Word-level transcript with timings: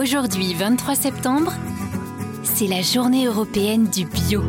Aujourd'hui, 0.00 0.54
23 0.54 0.94
septembre, 0.94 1.52
c'est 2.42 2.66
la 2.66 2.80
journée 2.80 3.26
européenne 3.26 3.86
du 3.90 4.06
bio. 4.06 4.40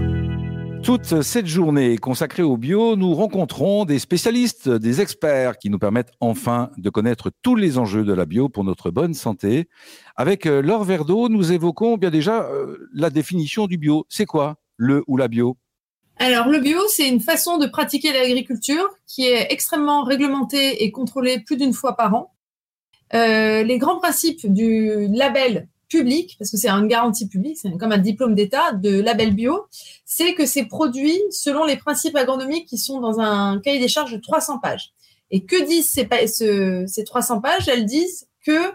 Toute 0.82 1.24
cette 1.24 1.46
journée 1.46 1.98
consacrée 1.98 2.42
au 2.42 2.56
bio, 2.56 2.96
nous 2.96 3.13
rencontrons 3.13 3.84
des 3.84 4.00
spécialistes, 4.00 4.70
des 4.70 5.02
experts 5.02 5.58
qui 5.58 5.70
nous 5.70 5.78
permettent 5.78 6.14
enfin 6.22 6.72
de 6.78 6.90
connaître 6.90 7.32
tous 7.42 7.58
les 7.58 7.78
enjeux 7.78 8.06
de 8.06 8.14
la 8.14 8.26
bio 8.26 8.48
pour 8.48 8.64
notre 8.64 8.92
bonne 8.92 9.14
santé. 9.14 9.68
Avec 10.16 10.46
euh, 10.46 10.62
Laure 10.62 10.86
Verdeau, 10.86 11.27
nous 11.27 11.52
évoquons 11.52 11.97
bien 11.97 12.11
déjà 12.11 12.43
euh, 12.43 12.88
la 12.93 13.09
définition 13.09 13.68
du 13.68 13.77
bio. 13.77 14.05
C'est 14.07 14.25
quoi 14.25 14.55
le 14.77 15.04
ou 15.07 15.18
la 15.18 15.27
bio? 15.27 15.57
Alors, 16.15 16.47
le 16.47 16.61
bio, 16.61 16.79
c'est 16.88 17.09
une 17.09 17.20
façon 17.20 17.57
de 17.57 17.65
pratiquer 17.65 18.13
l'agriculture 18.13 18.88
qui 19.05 19.25
est 19.25 19.47
extrêmement 19.49 20.05
réglementée 20.05 20.86
et 20.86 20.91
contrôlée 20.91 21.41
plus 21.45 21.57
d'une 21.57 21.73
fois 21.73 21.97
par 21.97 22.15
an. 22.15 22.31
Euh, 23.14 23.64
les 23.64 23.78
grands 23.78 24.00
principes 24.00 24.52
du 24.52 25.07
label 25.07 25.68
public, 25.89 26.36
parce 26.39 26.50
que 26.50 26.57
c'est 26.57 26.70
une 26.70 26.88
garantie 26.88 27.28
publique, 27.28 27.57
c'est 27.61 27.70
comme 27.78 27.92
un 27.92 27.97
diplôme 27.97 28.34
d'État 28.34 28.71
de 28.71 29.01
label 29.01 29.36
bio, 29.36 29.65
c'est 30.06 30.34
que 30.34 30.46
c'est 30.46 30.65
produit 30.65 31.20
selon 31.32 31.65
les 31.65 31.75
principes 31.75 32.16
agronomiques 32.16 32.67
qui 32.67 32.78
sont 32.78 33.02
dans 33.02 33.20
un 33.20 33.59
cahier 33.59 33.80
des 33.80 33.89
charges 33.89 34.14
de 34.14 34.17
300 34.17 34.59
pages. 34.59 34.94
Et 35.31 35.44
que 35.44 35.66
disent 35.66 35.89
ces, 35.89 36.08
ces 36.88 37.03
300 37.03 37.42
pages? 37.42 37.67
Elles 37.67 37.86
disent 37.86 38.28
que 38.45 38.72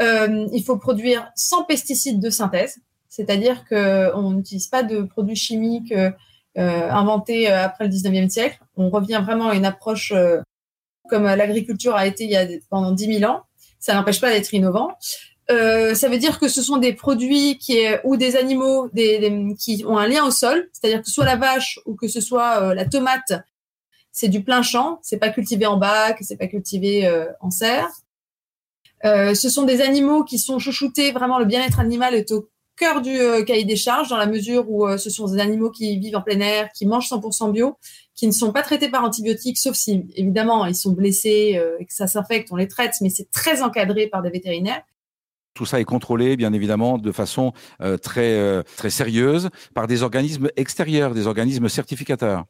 euh, 0.00 0.48
il 0.52 0.62
faut 0.62 0.76
produire 0.76 1.30
sans 1.34 1.64
pesticides 1.64 2.20
de 2.20 2.30
synthèse, 2.30 2.78
c'est-à-dire 3.08 3.64
qu'on 3.66 4.30
n'utilise 4.32 4.68
pas 4.68 4.82
de 4.82 5.02
produits 5.02 5.36
chimiques 5.36 5.92
euh, 5.92 6.10
inventés 6.56 7.48
après 7.48 7.84
le 7.86 7.90
19e 7.90 8.28
siècle. 8.28 8.58
On 8.76 8.90
revient 8.90 9.20
vraiment 9.24 9.48
à 9.48 9.54
une 9.54 9.64
approche 9.64 10.12
comme 11.08 11.24
l'agriculture 11.24 11.96
a 11.96 12.06
été 12.06 12.24
il 12.24 12.30
y 12.30 12.36
a 12.36 12.46
pendant 12.68 12.92
10 12.92 13.18
000 13.18 13.30
ans 13.30 13.42
ça 13.80 13.94
n'empêche 13.94 14.20
pas 14.20 14.30
d'être 14.30 14.54
innovant. 14.54 14.96
Euh, 15.50 15.94
ça 15.96 16.08
veut 16.08 16.18
dire 16.18 16.38
que 16.38 16.46
ce 16.46 16.62
sont 16.62 16.76
des 16.76 16.92
produits 16.92 17.58
qui 17.58 17.78
ou 18.04 18.16
des 18.16 18.36
animaux 18.36 18.88
qui 19.58 19.84
ont 19.84 19.98
un 19.98 20.06
lien 20.06 20.24
au 20.24 20.30
sol, 20.30 20.68
c'est-à-dire 20.72 21.02
que 21.02 21.10
soit 21.10 21.24
la 21.24 21.36
vache 21.36 21.80
ou 21.86 21.96
que 21.96 22.06
ce 22.06 22.20
soit 22.20 22.62
euh, 22.62 22.74
la 22.74 22.84
tomate, 22.84 23.32
c'est 24.12 24.28
du 24.28 24.44
plein 24.44 24.62
champ, 24.62 25.00
c'est 25.02 25.18
pas 25.18 25.30
cultivé 25.30 25.66
en 25.66 25.76
bac, 25.76 26.18
c'est 26.20 26.36
pas 26.36 26.46
cultivé 26.46 27.06
euh, 27.06 27.26
en 27.40 27.50
serre. 27.50 27.90
ce 29.02 29.48
sont 29.48 29.64
des 29.64 29.80
animaux 29.80 30.22
qui 30.22 30.38
sont 30.38 30.60
chouchoutés, 30.60 31.10
vraiment 31.10 31.38
le 31.40 31.46
bien-être 31.46 31.80
animal 31.80 32.14
est 32.14 32.30
au 32.30 32.48
cœur 32.80 33.02
du 33.02 33.18
cahier 33.44 33.64
des 33.64 33.76
charges 33.76 34.08
dans 34.08 34.16
la 34.16 34.26
mesure 34.26 34.70
où 34.70 34.88
ce 34.96 35.10
sont 35.10 35.26
des 35.30 35.38
animaux 35.38 35.70
qui 35.70 35.98
vivent 35.98 36.16
en 36.16 36.22
plein 36.22 36.40
air, 36.40 36.70
qui 36.74 36.86
mangent 36.86 37.10
100% 37.10 37.52
bio, 37.52 37.76
qui 38.20 38.26
ne 38.26 38.32
sont 38.32 38.52
pas 38.52 38.60
traités 38.60 38.90
par 38.90 39.02
antibiotiques, 39.02 39.56
sauf 39.56 39.74
si 39.74 40.04
évidemment 40.14 40.66
ils 40.66 40.74
sont 40.74 40.92
blessés 40.92 41.56
euh, 41.56 41.78
et 41.80 41.86
que 41.86 41.94
ça 41.94 42.06
s'infecte, 42.06 42.48
on 42.52 42.56
les 42.56 42.68
traite, 42.68 42.92
mais 43.00 43.08
c'est 43.08 43.30
très 43.30 43.62
encadré 43.62 44.08
par 44.08 44.20
des 44.20 44.28
vétérinaires. 44.28 44.82
Tout 45.54 45.64
ça 45.64 45.80
est 45.80 45.84
contrôlé, 45.84 46.36
bien 46.36 46.52
évidemment, 46.52 46.98
de 46.98 47.12
façon 47.12 47.54
euh, 47.80 47.96
très, 47.96 48.34
euh, 48.34 48.62
très 48.76 48.90
sérieuse 48.90 49.48
par 49.74 49.86
des 49.86 50.02
organismes 50.02 50.50
extérieurs, 50.56 51.14
des 51.14 51.26
organismes 51.26 51.70
certificateurs. 51.70 52.44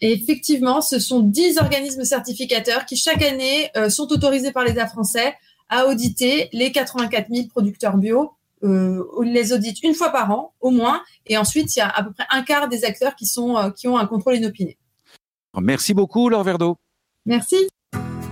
Et 0.00 0.12
effectivement, 0.12 0.80
ce 0.80 0.98
sont 0.98 1.20
10 1.20 1.58
organismes 1.58 2.04
certificateurs 2.04 2.86
qui, 2.86 2.96
chaque 2.96 3.22
année, 3.22 3.70
sont 3.90 4.10
autorisés 4.12 4.50
par 4.50 4.64
l'État 4.64 4.88
français 4.88 5.34
à 5.68 5.86
auditer 5.86 6.48
les 6.52 6.72
84 6.72 7.28
000 7.30 7.48
producteurs 7.48 7.98
bio 7.98 8.32
euh, 8.64 9.04
on 9.16 9.22
les 9.22 9.52
audite 9.52 9.82
une 9.82 9.94
fois 9.94 10.10
par 10.10 10.30
an, 10.30 10.54
au 10.60 10.70
moins. 10.70 11.02
Et 11.26 11.36
ensuite, 11.36 11.74
il 11.76 11.80
y 11.80 11.82
a 11.82 11.88
à 11.88 12.02
peu 12.02 12.12
près 12.12 12.24
un 12.30 12.42
quart 12.42 12.68
des 12.68 12.84
acteurs 12.84 13.14
qui, 13.14 13.26
sont, 13.26 13.56
euh, 13.56 13.70
qui 13.70 13.88
ont 13.88 13.98
un 13.98 14.06
contrôle 14.06 14.36
inopiné. 14.36 14.78
Merci 15.60 15.94
beaucoup, 15.94 16.28
Laure 16.28 16.42
Verdeau. 16.42 16.78
Merci. 17.26 17.68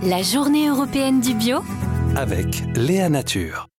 La 0.03 0.21
journée 0.21 0.67
européenne 0.67 1.21
du 1.21 1.33
bio 1.33 1.59
avec 2.15 2.63
Léa 2.75 3.09
Nature. 3.09 3.67